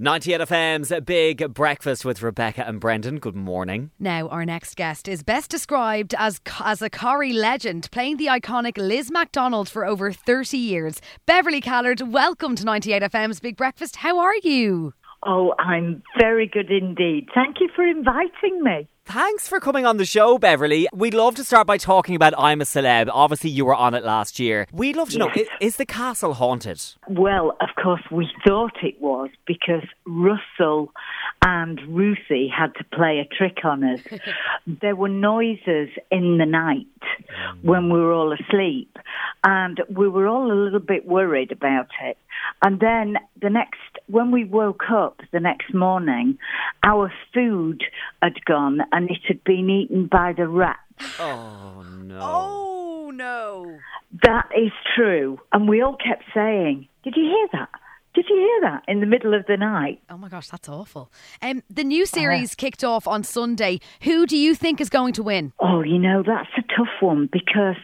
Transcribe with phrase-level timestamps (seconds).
[0.00, 3.18] 98 FM's Big Breakfast with Rebecca and Brendan.
[3.18, 3.90] Good morning.
[3.98, 8.78] Now, our next guest is best described as as a Corrie legend, playing the iconic
[8.78, 11.00] Liz McDonald for over 30 years.
[11.26, 13.96] Beverley Callard, welcome to 98 FM's Big Breakfast.
[13.96, 14.94] How are you?
[15.26, 17.26] Oh, I'm very good indeed.
[17.34, 18.88] Thank you for inviting me.
[19.08, 20.86] Thanks for coming on the show, Beverley.
[20.92, 23.08] We'd love to start by talking about I'm a Celeb.
[23.10, 24.66] Obviously, you were on it last year.
[24.70, 26.78] We'd love to know is, is the castle haunted?
[27.08, 30.92] Well, of course, we thought it was because Russell
[31.40, 34.00] and Ruthie had to play a trick on us.
[34.66, 37.64] there were noises in the night mm.
[37.64, 38.94] when we were all asleep,
[39.42, 42.18] and we were all a little bit worried about it.
[42.62, 43.78] And then the next,
[44.08, 46.38] when we woke up the next morning,
[46.82, 47.84] our food
[48.22, 50.80] had gone and it had been eaten by the rats.
[51.20, 52.18] Oh, no.
[52.20, 53.78] Oh, no.
[54.22, 55.38] That is true.
[55.52, 57.68] And we all kept saying, Did you hear that?
[58.14, 60.00] Did you hear that in the middle of the night?
[60.10, 61.12] Oh my gosh, that's awful.
[61.40, 63.78] Um, the new series kicked off on Sunday.
[64.02, 65.52] Who do you think is going to win?
[65.60, 67.76] Oh, you know, that's a tough one because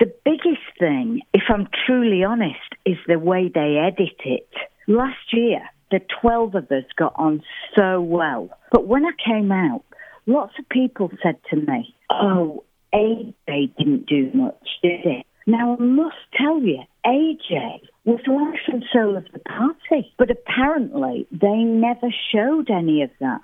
[0.00, 4.48] the biggest thing, if I'm truly honest, is the way they edit it.
[4.88, 7.42] Last year, the 12 of us got on
[7.76, 8.48] so well.
[8.72, 9.84] But when I came out,
[10.26, 15.26] lots of people said to me, Oh, AJ didn't do much, did it?
[15.46, 20.30] Now, I must tell you, AJ was the life and soul of the party, but
[20.30, 23.40] apparently they never showed any of that.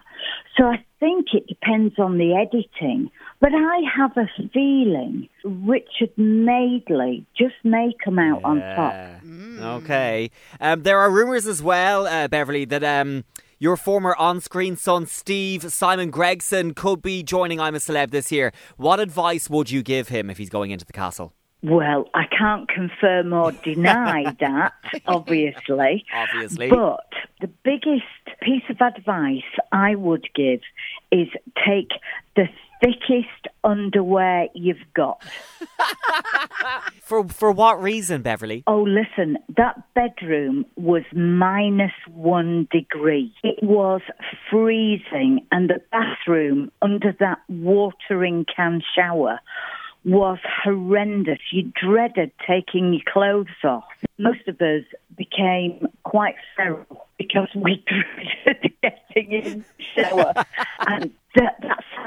[0.57, 3.11] So I think it depends on the editing.
[3.41, 9.14] But I have a feeling Richard Madeley just may come out on top.
[9.59, 10.31] Okay.
[10.61, 13.25] Um, there are rumours as well, uh, Beverley, that um,
[13.59, 18.31] your former on screen son, Steve Simon Gregson, could be joining I'm a Celeb this
[18.31, 18.53] year.
[18.77, 21.33] What advice would you give him if he's going into the castle?
[21.63, 24.75] Well, I can't confirm or deny that,
[25.07, 26.05] obviously.
[26.13, 26.69] Obviously.
[26.69, 27.07] But
[27.41, 28.05] the biggest
[28.43, 30.61] piece of advice I would give
[31.11, 31.29] is
[31.65, 31.93] take
[32.37, 32.49] the
[32.83, 35.23] thickest underwear you've got.
[37.03, 38.65] For for what reason, Beverley?
[38.67, 43.33] Oh, listen, that bedroom was minus one degree.
[43.43, 44.01] It was
[44.51, 49.39] freezing, and the bathroom under that watering can shower
[50.05, 51.39] was horrendous.
[51.51, 53.85] You dreaded taking your clothes off.
[54.19, 54.85] Most of us
[55.17, 57.83] became quite feral because we
[58.45, 60.33] dreaded getting in the shower.
[60.87, 61.11] and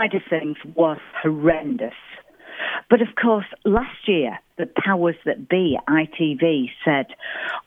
[0.08, 1.94] side of things was horrendous.
[2.90, 7.08] But of course, last year, the powers that be, ITV, said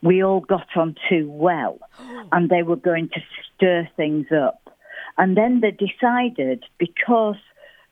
[0.03, 1.79] we all got on too well
[2.33, 3.21] and they were going to
[3.55, 4.77] stir things up.
[5.19, 7.37] And then they decided because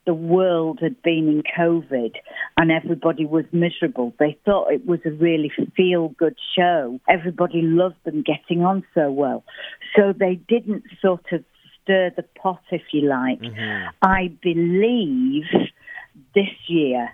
[0.07, 2.15] the world had been in COVID
[2.57, 6.99] and everybody was miserable, they thought it was a really feel good show.
[7.09, 9.45] Everybody loved them getting on so well.
[9.95, 11.45] So they didn't sort of
[11.89, 13.41] stir the pot, if you like.
[14.03, 15.45] I believe
[16.35, 17.11] this year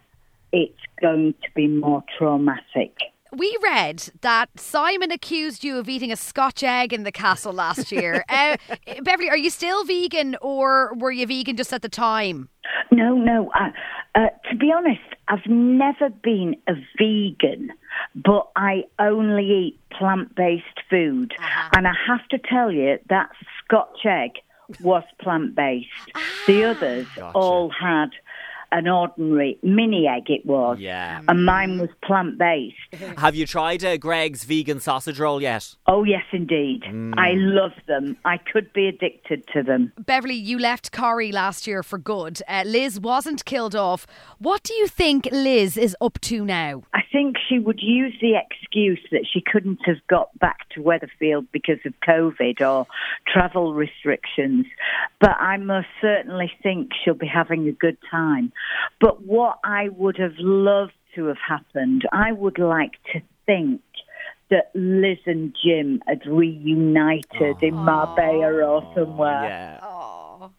[0.52, 2.96] it's going to be more traumatic.
[3.32, 7.90] We read that Simon accused you of eating a Scotch egg in the castle last
[7.90, 8.24] year.
[8.28, 8.56] uh,
[9.02, 12.48] Beverley, are you still vegan or were you vegan just at the time?
[12.92, 13.50] No, no.
[13.50, 13.70] Uh,
[14.14, 17.72] uh, to be honest, I've never been a vegan,
[18.14, 21.34] but I only eat plant based food.
[21.72, 23.30] And I have to tell you, that
[23.64, 24.32] Scotch egg
[24.80, 25.88] was plant based.
[26.46, 26.70] The ah.
[26.70, 27.36] others Gotcha.
[27.36, 28.10] all had
[28.74, 30.78] an ordinary mini egg, it was.
[30.80, 31.22] Yeah.
[31.28, 32.74] And mine was plant based.
[33.18, 35.76] Have you tried uh, Greggs vegan sausage roll yet?
[35.86, 36.82] Oh, yes, indeed.
[37.16, 38.16] I love them.
[38.24, 39.92] I could be addicted to them.
[39.98, 42.42] Beverley, you left Corrie last year for good.
[42.48, 44.06] Uh, Liz wasn't killed off.
[44.38, 46.82] What do you think Liz is up to now?
[46.92, 51.46] I think she would use the excuse that she couldn't have got back to Weatherfield
[51.52, 52.88] because of COVID or
[53.32, 54.66] travel restrictions.
[55.20, 58.52] But I most certainly think she'll be having a good time.
[59.00, 63.80] But what I would have loved to have happened, I would like to think
[64.50, 69.44] that Liz and Jim had reunited in Marbella or somewhere.
[69.44, 69.80] Yeah.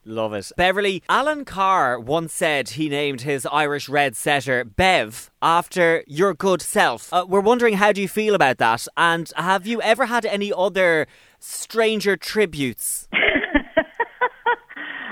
[0.04, 0.50] Love it.
[0.56, 6.62] Beverley, Alan Carr once said he named his Irish Red setter Bev after your good
[6.62, 7.12] self.
[7.12, 8.86] Uh, we're wondering how do you feel about that?
[8.96, 11.06] And have you ever had any other
[11.38, 12.95] stranger tributes?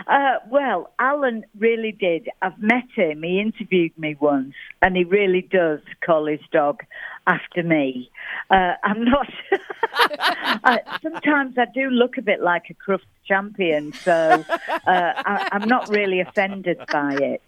[0.07, 2.29] Uh, well, Alan really did.
[2.43, 3.23] I've met him.
[3.23, 6.83] He interviewed me once, and he really does call his dog
[7.27, 8.11] after me.
[8.51, 9.29] Uh, I'm not.
[10.65, 15.69] uh, sometimes I do look a bit like a Crufts champion, so uh, I, I'm
[15.69, 17.43] not really offended by it.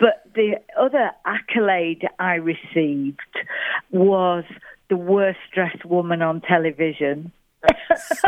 [0.00, 3.20] But the other accolade I received
[3.90, 4.44] was
[4.88, 7.30] the worst dressed woman on television.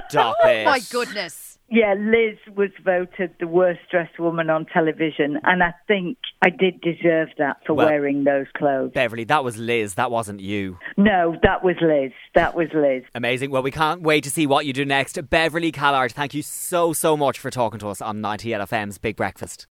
[0.09, 0.63] Stop it.
[0.63, 1.44] Oh my goodness.
[1.71, 6.81] Yeah, Liz was voted the worst dressed woman on television, and I think I did
[6.81, 8.93] deserve that for Well- wearing those clothes.
[8.93, 9.95] Beverley, that was Liz.
[9.95, 10.79] That wasn't you.
[10.97, 12.13] No, that was Liz.
[12.35, 13.03] That was Liz.
[13.15, 13.51] Amazing.
[13.51, 15.19] Well, we can't wait to see what you do next.
[15.31, 19.63] Beverley Callard, thank you so, so much for talking to us on 98FM's Big Breakfast.